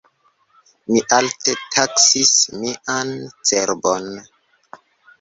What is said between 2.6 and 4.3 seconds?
mian cerbon.